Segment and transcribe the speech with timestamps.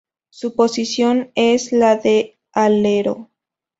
[0.31, 3.29] Su posición es la de alero.